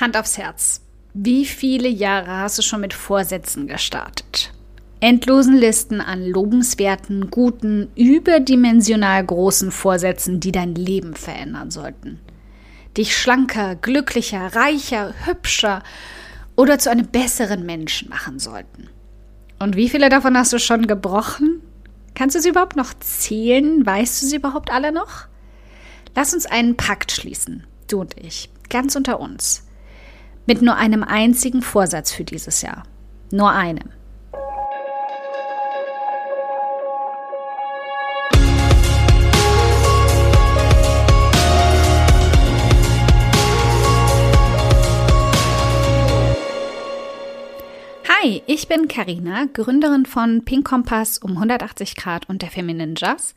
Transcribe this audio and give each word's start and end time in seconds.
Hand 0.00 0.16
aufs 0.16 0.38
Herz. 0.38 0.80
Wie 1.12 1.44
viele 1.44 1.88
Jahre 1.88 2.38
hast 2.38 2.58
du 2.58 2.62
schon 2.62 2.80
mit 2.80 2.94
Vorsätzen 2.94 3.66
gestartet? 3.66 4.52
Endlosen 5.00 5.56
Listen 5.56 6.00
an 6.00 6.24
lobenswerten, 6.24 7.30
guten, 7.30 7.90
überdimensional 7.96 9.24
großen 9.24 9.70
Vorsätzen, 9.70 10.40
die 10.40 10.52
dein 10.52 10.74
Leben 10.74 11.14
verändern 11.14 11.70
sollten. 11.70 12.20
Dich 12.96 13.16
schlanker, 13.16 13.76
glücklicher, 13.76 14.54
reicher, 14.54 15.14
hübscher 15.24 15.82
oder 16.56 16.78
zu 16.78 16.90
einem 16.90 17.06
besseren 17.06 17.64
Menschen 17.64 18.08
machen 18.10 18.38
sollten. 18.38 18.88
Und 19.58 19.76
wie 19.76 19.88
viele 19.88 20.08
davon 20.08 20.36
hast 20.36 20.52
du 20.52 20.58
schon 20.58 20.86
gebrochen? 20.86 21.62
Kannst 22.14 22.36
du 22.36 22.40
sie 22.40 22.50
überhaupt 22.50 22.76
noch 22.76 22.92
zählen? 23.00 23.84
Weißt 23.84 24.22
du 24.22 24.26
sie 24.26 24.36
überhaupt 24.36 24.70
alle 24.70 24.92
noch? 24.92 25.26
Lass 26.14 26.34
uns 26.34 26.46
einen 26.46 26.76
Pakt 26.76 27.12
schließen, 27.12 27.64
du 27.88 28.00
und 28.00 28.18
ich, 28.18 28.50
ganz 28.68 28.96
unter 28.96 29.20
uns 29.20 29.64
mit 30.50 30.62
nur 30.62 30.74
einem 30.74 31.04
einzigen 31.04 31.62
Vorsatz 31.62 32.10
für 32.10 32.24
dieses 32.24 32.60
Jahr. 32.62 32.82
Nur 33.30 33.52
einem. 33.52 33.88
Hi, 48.08 48.42
ich 48.46 48.66
bin 48.66 48.88
Karina, 48.88 49.44
Gründerin 49.52 50.04
von 50.04 50.44
Pink 50.44 50.66
Kompass 50.66 51.18
um 51.18 51.34
180 51.34 51.94
Grad 51.94 52.28
und 52.28 52.42
der 52.42 52.50
Feminine 52.50 52.94
Jazz 52.96 53.36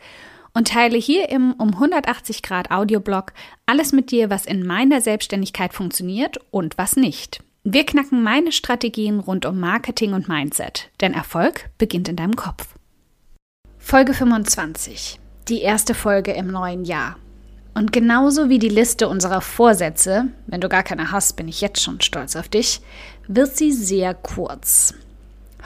und 0.53 0.67
teile 0.69 0.97
hier 0.97 1.29
im 1.29 1.53
um 1.53 1.69
180 1.69 2.41
Grad 2.43 2.71
Audioblog 2.71 3.33
alles 3.65 3.91
mit 3.91 4.11
dir, 4.11 4.29
was 4.29 4.45
in 4.45 4.65
meiner 4.65 5.01
Selbstständigkeit 5.01 5.73
funktioniert 5.73 6.37
und 6.51 6.77
was 6.77 6.95
nicht. 6.95 7.43
Wir 7.63 7.85
knacken 7.85 8.23
meine 8.23 8.51
Strategien 8.51 9.19
rund 9.19 9.45
um 9.45 9.59
Marketing 9.59 10.13
und 10.13 10.27
Mindset, 10.27 10.89
denn 11.01 11.13
Erfolg 11.13 11.69
beginnt 11.77 12.09
in 12.09 12.17
deinem 12.17 12.35
Kopf. 12.35 12.75
Folge 13.77 14.13
25. 14.13 15.19
Die 15.47 15.61
erste 15.61 15.93
Folge 15.93 16.31
im 16.33 16.47
neuen 16.47 16.85
Jahr. 16.85 17.17
Und 17.73 17.91
genauso 17.91 18.49
wie 18.49 18.59
die 18.59 18.69
Liste 18.69 19.07
unserer 19.07 19.41
Vorsätze, 19.41 20.27
wenn 20.45 20.61
du 20.61 20.69
gar 20.69 20.83
keine 20.83 21.11
hast, 21.11 21.35
bin 21.37 21.47
ich 21.47 21.61
jetzt 21.61 21.81
schon 21.81 22.01
stolz 22.01 22.35
auf 22.35 22.47
dich, 22.47 22.81
wird 23.27 23.57
sie 23.57 23.71
sehr 23.71 24.13
kurz. 24.13 24.93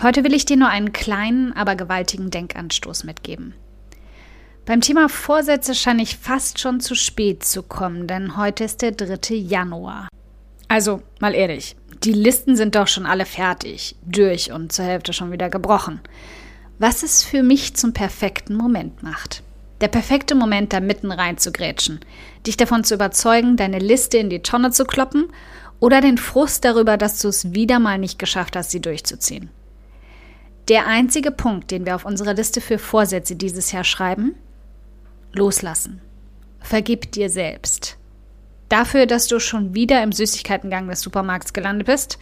Heute 0.01 0.23
will 0.23 0.33
ich 0.33 0.45
dir 0.45 0.57
nur 0.57 0.69
einen 0.69 0.93
kleinen, 0.93 1.53
aber 1.53 1.75
gewaltigen 1.75 2.29
Denkanstoß 2.29 3.03
mitgeben. 3.03 3.53
Beim 4.67 4.81
Thema 4.81 5.07
Vorsätze 5.07 5.73
scheine 5.73 6.03
ich 6.03 6.17
fast 6.17 6.59
schon 6.59 6.81
zu 6.81 6.93
spät 6.93 7.45
zu 7.45 7.63
kommen, 7.63 8.05
denn 8.05 8.35
heute 8.35 8.65
ist 8.65 8.81
der 8.81 8.91
3. 8.91 9.33
Januar. 9.33 10.09
Also, 10.67 11.01
mal 11.21 11.33
ehrlich, 11.33 11.77
die 12.03 12.11
Listen 12.11 12.57
sind 12.57 12.75
doch 12.75 12.89
schon 12.89 13.05
alle 13.05 13.23
fertig, 13.23 13.95
durch 14.05 14.51
und 14.51 14.73
zur 14.73 14.83
Hälfte 14.83 15.13
schon 15.13 15.31
wieder 15.31 15.49
gebrochen. 15.49 16.01
Was 16.79 17.01
es 17.01 17.23
für 17.23 17.43
mich 17.43 17.77
zum 17.77 17.93
perfekten 17.93 18.55
Moment 18.55 19.03
macht. 19.03 19.41
Der 19.79 19.87
perfekte 19.87 20.35
Moment, 20.35 20.73
da 20.73 20.81
mitten 20.81 21.13
rein 21.13 21.37
zu 21.37 21.53
grätschen, 21.53 22.01
dich 22.45 22.57
davon 22.57 22.83
zu 22.83 22.95
überzeugen, 22.95 23.55
deine 23.55 23.79
Liste 23.79 24.17
in 24.17 24.29
die 24.29 24.41
Tonne 24.41 24.71
zu 24.71 24.83
kloppen 24.83 25.29
oder 25.79 26.01
den 26.01 26.17
Frust 26.17 26.65
darüber, 26.65 26.97
dass 26.97 27.21
du 27.21 27.29
es 27.29 27.53
wieder 27.53 27.79
mal 27.79 27.99
nicht 27.99 28.19
geschafft 28.19 28.57
hast, 28.57 28.71
sie 28.71 28.81
durchzuziehen. 28.81 29.49
Der 30.67 30.87
einzige 30.87 31.31
Punkt, 31.31 31.71
den 31.71 31.85
wir 31.85 31.95
auf 31.95 32.03
unserer 32.03 32.33
Liste 32.33 32.59
für 32.59 32.77
Vorsätze 32.77 33.37
dieses 33.37 33.71
Jahr 33.71 33.85
schreiben, 33.85 34.35
Loslassen. 35.37 36.01
Vergib 36.59 37.11
dir 37.11 37.29
selbst. 37.29 37.97
Dafür, 38.69 39.05
dass 39.05 39.27
du 39.27 39.39
schon 39.39 39.73
wieder 39.73 40.03
im 40.03 40.11
Süßigkeitengang 40.11 40.87
des 40.89 41.01
Supermarkts 41.01 41.53
gelandet 41.53 41.87
bist, 41.87 42.19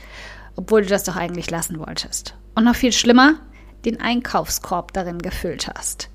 obwohl 0.56 0.84
du 0.84 0.90
das 0.90 1.04
doch 1.04 1.16
eigentlich 1.16 1.50
lassen 1.50 1.80
wolltest. 1.80 2.36
Und 2.54 2.66
noch 2.66 2.76
viel 2.76 2.92
schlimmer, 2.92 3.40
den 3.86 4.00
Einkaufskorb 4.00 4.94
darin 4.94 5.20
gefüllt 5.20 5.68
hast. 5.68 6.10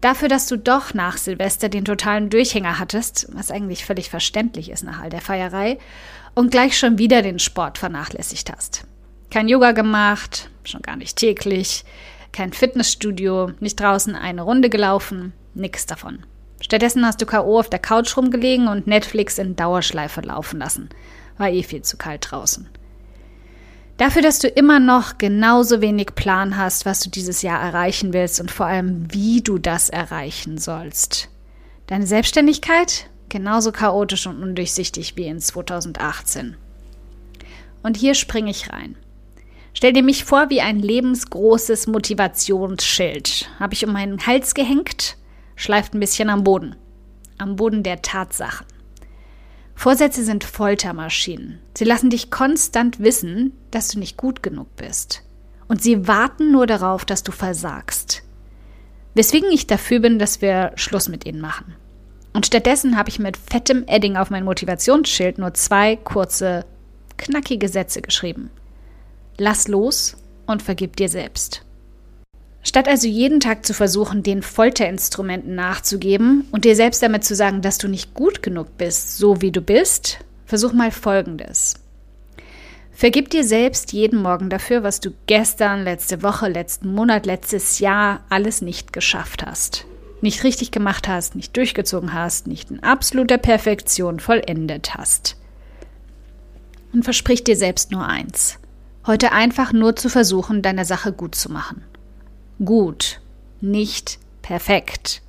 Dafür, 0.00 0.28
dass 0.28 0.46
du 0.46 0.56
doch 0.56 0.94
nach 0.94 1.16
Silvester 1.16 1.68
den 1.68 1.84
totalen 1.84 2.30
Durchhänger 2.30 2.78
hattest, 2.78 3.26
was 3.32 3.50
eigentlich 3.50 3.84
völlig 3.84 4.10
verständlich 4.10 4.70
ist 4.70 4.84
nach 4.84 5.02
all 5.02 5.10
der 5.10 5.20
Feierei, 5.20 5.78
und 6.34 6.52
gleich 6.52 6.78
schon 6.78 6.98
wieder 6.98 7.20
den 7.22 7.40
Sport 7.40 7.78
vernachlässigt 7.78 8.52
hast. 8.52 8.86
Kein 9.30 9.48
Yoga 9.48 9.72
gemacht, 9.72 10.50
schon 10.62 10.82
gar 10.82 10.96
nicht 10.96 11.16
täglich, 11.16 11.84
kein 12.32 12.52
Fitnessstudio, 12.52 13.50
nicht 13.58 13.80
draußen 13.80 14.14
eine 14.14 14.42
Runde 14.42 14.70
gelaufen, 14.70 15.32
Nix 15.58 15.86
davon. 15.86 16.24
Stattdessen 16.60 17.04
hast 17.06 17.20
du 17.20 17.26
K.O. 17.26 17.58
auf 17.58 17.70
der 17.70 17.78
Couch 17.78 18.16
rumgelegen 18.16 18.68
und 18.68 18.86
Netflix 18.86 19.38
in 19.38 19.56
Dauerschleife 19.56 20.20
laufen 20.22 20.58
lassen. 20.58 20.88
War 21.36 21.50
eh 21.50 21.62
viel 21.62 21.82
zu 21.82 21.96
kalt 21.96 22.26
draußen. 22.30 22.68
Dafür, 23.96 24.22
dass 24.22 24.38
du 24.38 24.48
immer 24.48 24.78
noch 24.78 25.18
genauso 25.18 25.80
wenig 25.80 26.14
Plan 26.14 26.56
hast, 26.56 26.86
was 26.86 27.00
du 27.00 27.10
dieses 27.10 27.42
Jahr 27.42 27.60
erreichen 27.60 28.12
willst 28.12 28.40
und 28.40 28.50
vor 28.50 28.66
allem, 28.66 29.12
wie 29.12 29.40
du 29.40 29.58
das 29.58 29.88
erreichen 29.88 30.58
sollst. 30.58 31.28
Deine 31.88 32.06
Selbstständigkeit 32.06 33.08
genauso 33.28 33.72
chaotisch 33.72 34.26
und 34.26 34.42
undurchsichtig 34.42 35.16
wie 35.16 35.26
in 35.26 35.40
2018. 35.40 36.56
Und 37.82 37.96
hier 37.96 38.14
springe 38.14 38.50
ich 38.50 38.72
rein. 38.72 38.96
Stell 39.74 39.92
dir 39.92 40.02
mich 40.02 40.24
vor 40.24 40.50
wie 40.50 40.60
ein 40.60 40.80
lebensgroßes 40.80 41.86
Motivationsschild. 41.86 43.48
Habe 43.60 43.74
ich 43.74 43.84
um 43.84 43.92
meinen 43.92 44.26
Hals 44.26 44.54
gehängt 44.54 45.16
schleift 45.58 45.92
ein 45.92 46.00
bisschen 46.00 46.30
am 46.30 46.44
Boden. 46.44 46.76
Am 47.36 47.56
Boden 47.56 47.82
der 47.82 48.00
Tatsachen. 48.00 48.66
Vorsätze 49.74 50.24
sind 50.24 50.44
Foltermaschinen. 50.44 51.60
Sie 51.76 51.84
lassen 51.84 52.10
dich 52.10 52.30
konstant 52.30 53.00
wissen, 53.00 53.52
dass 53.70 53.88
du 53.88 53.98
nicht 53.98 54.16
gut 54.16 54.42
genug 54.42 54.74
bist. 54.76 55.22
Und 55.68 55.82
sie 55.82 56.08
warten 56.08 56.50
nur 56.50 56.66
darauf, 56.66 57.04
dass 57.04 57.22
du 57.22 57.30
versagst. 57.30 58.22
Weswegen 59.14 59.50
ich 59.50 59.66
dafür 59.66 60.00
bin, 60.00 60.18
dass 60.18 60.40
wir 60.40 60.72
Schluss 60.76 61.08
mit 61.08 61.26
ihnen 61.26 61.40
machen. 61.40 61.76
Und 62.32 62.46
stattdessen 62.46 62.96
habe 62.96 63.08
ich 63.08 63.18
mit 63.18 63.36
fettem 63.36 63.84
Edding 63.86 64.16
auf 64.16 64.30
mein 64.30 64.44
Motivationsschild 64.44 65.38
nur 65.38 65.54
zwei 65.54 65.96
kurze, 65.96 66.64
knackige 67.16 67.68
Sätze 67.68 68.00
geschrieben. 68.00 68.50
Lass 69.36 69.68
los 69.68 70.16
und 70.46 70.62
vergib 70.62 70.96
dir 70.96 71.08
selbst. 71.08 71.64
Statt 72.62 72.88
also 72.88 73.06
jeden 73.06 73.40
Tag 73.40 73.64
zu 73.64 73.72
versuchen, 73.72 74.22
den 74.22 74.42
Folterinstrumenten 74.42 75.54
nachzugeben 75.54 76.46
und 76.50 76.64
dir 76.64 76.76
selbst 76.76 77.02
damit 77.02 77.24
zu 77.24 77.34
sagen, 77.34 77.62
dass 77.62 77.78
du 77.78 77.88
nicht 77.88 78.14
gut 78.14 78.42
genug 78.42 78.76
bist, 78.76 79.16
so 79.16 79.40
wie 79.40 79.52
du 79.52 79.60
bist, 79.60 80.18
versuch 80.44 80.72
mal 80.72 80.90
Folgendes. 80.90 81.74
Vergib 82.92 83.30
dir 83.30 83.44
selbst 83.44 83.92
jeden 83.92 84.20
Morgen 84.20 84.50
dafür, 84.50 84.82
was 84.82 84.98
du 84.98 85.12
gestern, 85.26 85.84
letzte 85.84 86.22
Woche, 86.24 86.48
letzten 86.48 86.92
Monat, 86.92 87.26
letztes 87.26 87.78
Jahr 87.78 88.24
alles 88.28 88.60
nicht 88.60 88.92
geschafft 88.92 89.46
hast. 89.46 89.86
Nicht 90.20 90.42
richtig 90.42 90.72
gemacht 90.72 91.06
hast, 91.06 91.36
nicht 91.36 91.56
durchgezogen 91.56 92.12
hast, 92.12 92.48
nicht 92.48 92.72
in 92.72 92.82
absoluter 92.82 93.38
Perfektion 93.38 94.18
vollendet 94.18 94.96
hast. 94.96 95.36
Und 96.92 97.04
versprich 97.04 97.44
dir 97.44 97.54
selbst 97.54 97.92
nur 97.92 98.04
eins. 98.04 98.58
Heute 99.06 99.30
einfach 99.30 99.72
nur 99.72 99.94
zu 99.94 100.08
versuchen, 100.08 100.60
deine 100.60 100.84
Sache 100.84 101.12
gut 101.12 101.36
zu 101.36 101.52
machen 101.52 101.84
gut, 102.64 103.20
nicht 103.60 104.18
perfekt. 104.42 105.22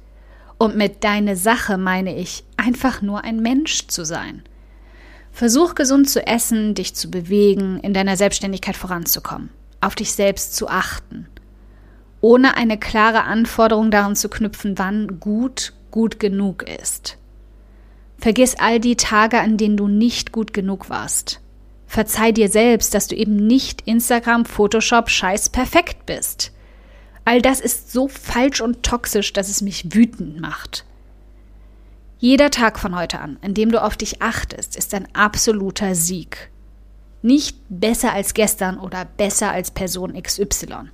Und 0.57 0.75
mit 0.75 1.03
deine 1.03 1.35
Sache 1.35 1.77
meine 1.77 2.15
ich 2.15 2.43
einfach 2.57 3.01
nur 3.01 3.23
ein 3.23 3.41
Mensch 3.41 3.87
zu 3.87 4.05
sein. 4.05 4.43
Versuch 5.31 5.75
gesund 5.75 6.09
zu 6.09 6.25
essen, 6.25 6.75
dich 6.75 6.95
zu 6.95 7.09
bewegen, 7.09 7.79
in 7.79 7.93
deiner 7.93 8.17
Selbstständigkeit 8.17 8.75
voranzukommen, 8.75 9.49
auf 9.79 9.95
dich 9.95 10.11
selbst 10.11 10.55
zu 10.55 10.67
achten, 10.67 11.27
ohne 12.19 12.57
eine 12.57 12.77
klare 12.77 13.23
Anforderung 13.23 13.91
daran 13.91 14.15
zu 14.15 14.27
knüpfen, 14.27 14.77
wann 14.77 15.19
gut 15.19 15.73
gut 15.91 16.19
genug 16.19 16.63
ist. 16.63 17.17
Vergiss 18.17 18.55
all 18.55 18.79
die 18.79 18.95
Tage, 18.95 19.39
an 19.39 19.57
denen 19.57 19.77
du 19.77 19.87
nicht 19.87 20.31
gut 20.31 20.53
genug 20.53 20.89
warst. 20.89 21.39
Verzeih 21.87 22.31
dir 22.31 22.49
selbst, 22.49 22.93
dass 22.93 23.07
du 23.07 23.15
eben 23.15 23.35
nicht 23.35 23.81
Instagram, 23.87 24.45
Photoshop, 24.45 25.09
scheiß 25.09 25.49
perfekt 25.49 26.05
bist. 26.05 26.51
All 27.29 27.43
das 27.43 27.59
ist 27.59 27.91
so 27.91 28.07
falsch 28.07 28.59
und 28.59 28.81
toxisch, 28.81 29.33
dass 29.33 29.49
es 29.49 29.61
mich 29.61 29.93
wütend 29.93 30.39
macht. 30.39 30.83
Jeder 32.17 32.49
Tag 32.49 32.79
von 32.79 32.95
heute 32.95 33.19
an, 33.19 33.37
in 33.43 33.53
dem 33.53 33.71
du 33.71 33.83
auf 33.83 33.95
dich 33.95 34.19
achtest, 34.19 34.75
ist 34.75 34.95
ein 34.95 35.07
absoluter 35.13 35.93
Sieg. 35.93 36.49
Nicht 37.21 37.55
besser 37.69 38.13
als 38.13 38.33
gestern 38.33 38.79
oder 38.79 39.05
besser 39.05 39.51
als 39.51 39.69
Person 39.69 40.19
XY. 40.19 40.89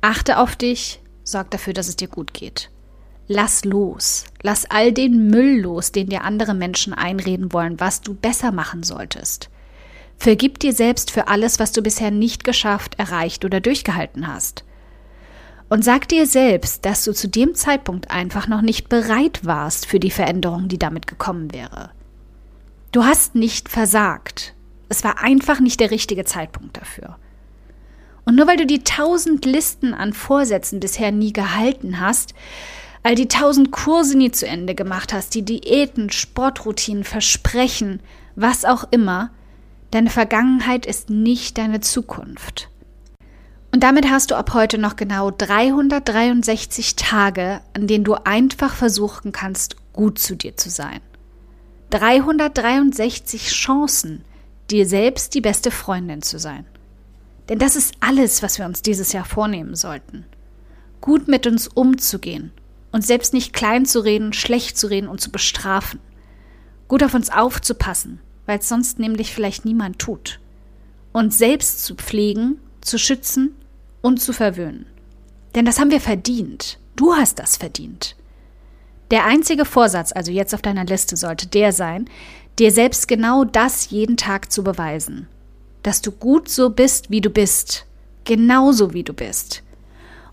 Achte 0.00 0.38
auf 0.38 0.56
dich, 0.56 1.02
sorg 1.24 1.50
dafür, 1.50 1.74
dass 1.74 1.88
es 1.88 1.96
dir 1.96 2.08
gut 2.08 2.32
geht. 2.32 2.70
Lass 3.26 3.66
los. 3.66 4.24
Lass 4.40 4.64
all 4.70 4.94
den 4.94 5.26
Müll 5.26 5.60
los, 5.60 5.92
den 5.92 6.08
dir 6.08 6.24
andere 6.24 6.54
Menschen 6.54 6.94
einreden 6.94 7.52
wollen, 7.52 7.78
was 7.78 8.00
du 8.00 8.14
besser 8.14 8.50
machen 8.50 8.82
solltest. 8.82 9.50
Vergib 10.16 10.58
dir 10.58 10.72
selbst 10.72 11.10
für 11.10 11.28
alles, 11.28 11.58
was 11.58 11.72
du 11.72 11.82
bisher 11.82 12.10
nicht 12.10 12.44
geschafft, 12.44 12.98
erreicht 12.98 13.44
oder 13.44 13.60
durchgehalten 13.60 14.26
hast. 14.26 14.64
Und 15.68 15.84
sag 15.84 16.08
dir 16.08 16.26
selbst, 16.26 16.84
dass 16.84 17.04
du 17.04 17.12
zu 17.12 17.28
dem 17.28 17.54
Zeitpunkt 17.54 18.10
einfach 18.10 18.48
noch 18.48 18.62
nicht 18.62 18.88
bereit 18.88 19.44
warst 19.44 19.86
für 19.86 20.00
die 20.00 20.10
Veränderung, 20.10 20.68
die 20.68 20.78
damit 20.78 21.06
gekommen 21.06 21.52
wäre. 21.52 21.90
Du 22.90 23.04
hast 23.04 23.34
nicht 23.34 23.68
versagt. 23.68 24.54
Es 24.88 25.04
war 25.04 25.22
einfach 25.22 25.60
nicht 25.60 25.80
der 25.80 25.90
richtige 25.90 26.24
Zeitpunkt 26.24 26.78
dafür. 26.78 27.18
Und 28.24 28.34
nur 28.34 28.46
weil 28.46 28.56
du 28.56 28.66
die 28.66 28.82
tausend 28.82 29.44
Listen 29.44 29.92
an 29.92 30.14
Vorsätzen 30.14 30.80
bisher 30.80 31.12
nie 31.12 31.32
gehalten 31.32 32.00
hast, 32.00 32.34
all 33.02 33.14
die 33.14 33.28
tausend 33.28 33.70
Kurse 33.70 34.16
nie 34.16 34.30
zu 34.30 34.46
Ende 34.46 34.74
gemacht 34.74 35.12
hast, 35.12 35.34
die 35.34 35.44
Diäten, 35.44 36.10
Sportroutinen, 36.10 37.04
Versprechen, 37.04 38.00
was 38.36 38.64
auch 38.64 38.84
immer, 38.90 39.30
deine 39.90 40.10
Vergangenheit 40.10 40.86
ist 40.86 41.10
nicht 41.10 41.58
deine 41.58 41.80
Zukunft. 41.80 42.68
Und 43.70 43.82
damit 43.82 44.10
hast 44.10 44.30
du 44.30 44.34
ab 44.34 44.54
heute 44.54 44.78
noch 44.78 44.96
genau 44.96 45.30
363 45.30 46.96
Tage, 46.96 47.60
an 47.74 47.86
denen 47.86 48.04
du 48.04 48.14
einfach 48.14 48.74
versuchen 48.74 49.32
kannst, 49.32 49.76
gut 49.92 50.18
zu 50.18 50.36
dir 50.36 50.56
zu 50.56 50.70
sein. 50.70 51.00
363 51.90 53.48
Chancen, 53.48 54.24
dir 54.70 54.86
selbst 54.86 55.34
die 55.34 55.40
beste 55.40 55.70
Freundin 55.70 56.22
zu 56.22 56.38
sein. 56.38 56.66
Denn 57.48 57.58
das 57.58 57.76
ist 57.76 57.94
alles, 58.00 58.42
was 58.42 58.58
wir 58.58 58.66
uns 58.66 58.82
dieses 58.82 59.12
Jahr 59.12 59.24
vornehmen 59.24 59.74
sollten. 59.74 60.24
Gut 61.00 61.28
mit 61.28 61.46
uns 61.46 61.68
umzugehen, 61.68 62.52
uns 62.90 63.06
selbst 63.06 63.32
nicht 63.32 63.52
klein 63.52 63.86
zu 63.86 64.00
reden, 64.00 64.32
schlecht 64.32 64.76
zu 64.76 64.86
reden 64.88 65.08
und 65.08 65.20
zu 65.20 65.30
bestrafen. 65.30 66.00
Gut 66.88 67.02
auf 67.02 67.14
uns 67.14 67.30
aufzupassen, 67.30 68.20
weil 68.46 68.58
es 68.58 68.68
sonst 68.68 68.98
nämlich 68.98 69.32
vielleicht 69.32 69.64
niemand 69.64 69.98
tut. 69.98 70.40
Uns 71.12 71.38
selbst 71.38 71.84
zu 71.84 71.94
pflegen, 71.94 72.58
zu 72.80 72.98
schützen 72.98 73.54
und 74.08 74.20
zu 74.20 74.32
verwöhnen. 74.32 74.86
Denn 75.54 75.64
das 75.64 75.78
haben 75.78 75.90
wir 75.90 76.00
verdient. 76.00 76.78
Du 76.96 77.14
hast 77.14 77.38
das 77.38 77.56
verdient. 77.56 78.16
Der 79.10 79.24
einzige 79.24 79.64
Vorsatz 79.64 80.12
also 80.12 80.32
jetzt 80.32 80.54
auf 80.54 80.62
deiner 80.62 80.84
Liste 80.84 81.16
sollte 81.16 81.46
der 81.46 81.72
sein, 81.72 82.10
dir 82.58 82.72
selbst 82.72 83.06
genau 83.06 83.44
das 83.44 83.90
jeden 83.90 84.16
Tag 84.16 84.50
zu 84.50 84.64
beweisen. 84.64 85.28
Dass 85.82 86.02
du 86.02 86.10
gut 86.10 86.48
so 86.48 86.70
bist, 86.70 87.10
wie 87.10 87.20
du 87.20 87.30
bist. 87.30 87.86
Genauso 88.24 88.92
wie 88.92 89.04
du 89.04 89.12
bist. 89.12 89.62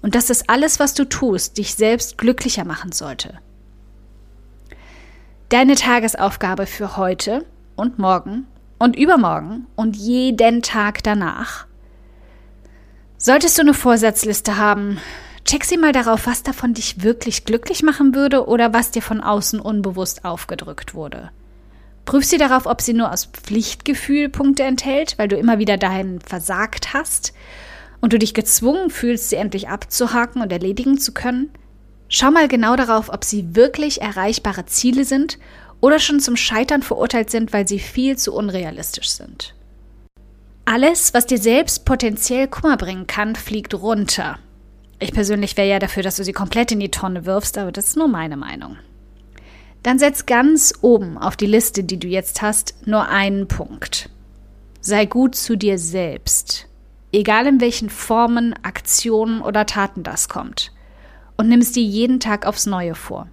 Und 0.02 0.16
dass 0.16 0.26
das 0.26 0.50
alles, 0.50 0.80
was 0.80 0.94
du 0.94 1.08
tust, 1.08 1.58
dich 1.58 1.76
selbst 1.76 2.18
glücklicher 2.18 2.66
machen 2.66 2.92
sollte. 2.92 3.40
Deine 5.50 5.76
Tagesaufgabe 5.76 6.66
für 6.66 6.98
heute 6.98 7.46
und 7.76 8.00
morgen 8.00 8.48
und 8.80 8.96
übermorgen 8.96 9.68
und 9.76 9.96
jeden 9.96 10.62
Tag 10.62 11.04
danach. 11.04 11.65
Solltest 13.26 13.58
du 13.58 13.64
eine 13.64 13.74
Vorsatzliste 13.74 14.58
haben, 14.58 15.00
check 15.46 15.64
sie 15.64 15.78
mal 15.78 15.92
darauf, 15.92 16.28
was 16.28 16.44
davon 16.44 16.76
dich 16.76 17.02
wirklich 17.02 17.44
glücklich 17.44 17.82
machen 17.82 18.14
würde 18.14 18.48
oder 18.48 18.72
was 18.72 18.92
dir 18.92 19.02
von 19.02 19.20
außen 19.20 19.60
unbewusst 19.60 20.26
aufgedrückt 20.26 20.94
wurde. 20.94 21.32
Prüf 22.06 22.24
sie 22.24 22.38
darauf, 22.38 22.68
ob 22.68 22.82
sie 22.82 22.94
nur 22.94 23.12
aus 23.12 23.26
Pflichtgefühl 23.26 24.30
Punkte 24.30 24.62
enthält, 24.62 25.18
weil 25.18 25.28
du 25.28 25.38
immer 25.38 25.58
wieder 25.58 25.78
dahin 25.78 26.20
versagt 26.20 26.94
hast 26.94 27.34
und 28.00 28.14
du 28.14 28.20
dich 28.20 28.36
gezwungen 28.36 28.92
fühlst, 28.92 29.32
sie 29.32 29.38
endlich 29.38 29.70
abzuhaken 29.70 30.44
und 30.44 30.52
erledigen 30.52 31.00
zu 31.00 31.12
können. 31.12 31.50
Schau 32.08 32.30
mal 32.30 32.48
genau 32.48 32.76
darauf, 32.76 33.10
ob 33.10 33.24
sie 33.24 33.56
wirklich 33.56 34.04
erreichbare 34.04 34.68
Ziele 34.68 35.04
sind 35.04 35.40
oder 35.82 35.98
schon 35.98 36.20
zum 36.20 36.36
Scheitern 36.36 36.84
verurteilt 36.84 37.32
sind, 37.32 37.54
weil 37.54 37.68
sie 37.68 37.80
viel 37.80 38.20
zu 38.20 38.36
unrealistisch 38.36 39.10
sind. 39.10 39.56
Alles, 40.68 41.14
was 41.14 41.28
dir 41.28 41.38
selbst 41.38 41.86
potenziell 41.86 42.48
Kummer 42.48 42.76
bringen 42.76 43.06
kann, 43.06 43.36
fliegt 43.36 43.76
runter. 43.76 44.40
Ich 44.98 45.14
persönlich 45.14 45.56
wäre 45.58 45.70
ja 45.70 45.78
dafür, 45.78 46.02
dass 46.02 46.16
du 46.16 46.24
sie 46.24 46.34
komplett 46.34 46.72
in 46.72 46.80
die 46.80 46.90
Tonne 46.90 47.28
wirfst, 47.28 47.60
aber 47.60 47.72
das 47.72 47.88
ist 47.90 47.98
nur 47.98 48.08
meine 48.08 48.36
Meinung. 48.36 48.78
Dann 49.84 50.00
setz 50.00 50.26
ganz 50.26 50.74
oben 50.82 51.20
auf 51.20 51.38
die 51.38 51.46
Liste, 51.46 51.84
die 51.84 52.00
du 52.00 52.08
jetzt 52.08 52.42
hast, 52.42 52.88
nur 52.88 53.08
einen 53.10 53.48
Punkt. 53.48 54.10
Sei 54.82 55.06
gut 55.06 55.36
zu 55.36 55.56
dir 55.56 55.78
selbst. 55.78 56.68
Egal 57.12 57.46
in 57.46 57.62
welchen 57.62 57.92
Formen, 57.92 58.56
Aktionen 58.64 59.42
oder 59.42 59.68
Taten 59.68 60.02
das 60.02 60.30
kommt. 60.30 60.72
Und 61.38 61.48
nimm 61.48 61.60
es 61.60 61.74
dir 61.74 61.84
jeden 61.84 62.20
Tag 62.20 62.48
aufs 62.48 62.66
Neue 62.66 62.96
vor. 62.96 63.28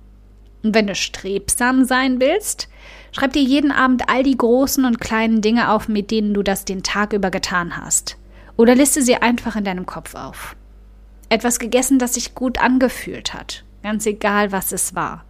Und 0.62 0.75
wenn 0.75 0.87
du 0.87 0.94
strebsam 0.94 1.85
sein 1.85 2.20
willst, 2.20 2.69
schreib 3.12 3.32
dir 3.32 3.43
jeden 3.43 3.73
Abend 3.73 4.09
all 4.09 4.23
die 4.23 4.37
großen 4.37 4.85
und 4.85 5.00
kleinen 5.00 5.41
Dinge 5.41 5.70
auf, 5.70 5.88
mit 5.88 6.11
denen 6.11 6.35
du 6.35 6.43
das 6.43 6.64
den 6.64 6.82
Tag 6.82 7.12
über 7.12 7.31
getan 7.31 7.76
hast. 7.76 8.17
Oder 8.56 8.75
liste 8.75 9.03
sie 9.03 9.17
einfach 9.17 9.56
in 9.56 9.64
deinem 9.64 9.87
Kopf 9.87 10.14
auf. 10.14 10.56
Etwas 11.29 11.59
gegessen, 11.59 11.99
das 11.99 12.14
sich 12.14 12.35
gut 12.35 12.59
angefühlt 12.59 13.35
hat, 13.35 13.64
ganz 13.82 14.06
egal, 14.06 14.53
was 14.53 14.73
es 14.73 14.94
war 14.94 15.25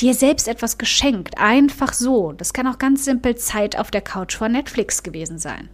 dir 0.00 0.14
selbst 0.14 0.48
etwas 0.48 0.78
geschenkt, 0.78 1.38
einfach 1.38 1.92
so. 1.92 2.32
Das 2.32 2.52
kann 2.52 2.66
auch 2.66 2.78
ganz 2.78 3.04
simpel 3.04 3.36
Zeit 3.36 3.78
auf 3.78 3.90
der 3.90 4.02
Couch 4.02 4.36
vor 4.36 4.48
Netflix 4.48 5.02
gewesen 5.02 5.38
sein. 5.38 5.68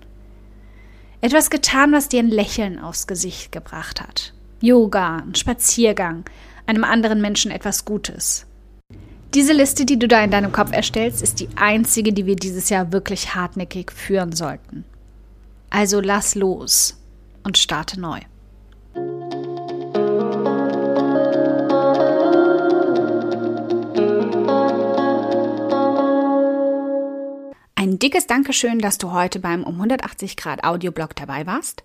Etwas 1.20 1.50
getan, 1.50 1.92
was 1.92 2.08
dir 2.08 2.20
ein 2.20 2.28
Lächeln 2.28 2.78
aufs 2.78 3.06
Gesicht 3.06 3.52
gebracht 3.52 4.00
hat. 4.00 4.32
Yoga, 4.60 5.16
ein 5.16 5.34
Spaziergang, 5.34 6.24
einem 6.66 6.84
anderen 6.84 7.20
Menschen 7.20 7.50
etwas 7.50 7.84
Gutes. 7.84 8.46
Diese 9.34 9.52
Liste, 9.52 9.84
die 9.84 9.96
du 9.96 10.08
da 10.08 10.24
in 10.24 10.32
deinem 10.32 10.50
Kopf 10.50 10.72
erstellst, 10.72 11.22
ist 11.22 11.38
die 11.38 11.48
einzige, 11.54 12.12
die 12.12 12.26
wir 12.26 12.34
dieses 12.34 12.68
Jahr 12.68 12.90
wirklich 12.90 13.36
hartnäckig 13.36 13.92
führen 13.92 14.32
sollten. 14.32 14.84
Also 15.70 16.00
lass 16.00 16.34
los 16.34 17.00
und 17.44 17.56
starte 17.56 18.00
neu. 18.00 18.18
Ein 27.76 28.00
dickes 28.00 28.26
Dankeschön, 28.26 28.80
dass 28.80 28.98
du 28.98 29.12
heute 29.12 29.38
beim 29.38 29.62
um 29.62 29.74
180 29.74 30.36
Grad 30.36 30.64
Audioblog 30.64 31.14
dabei 31.14 31.46
warst. 31.46 31.84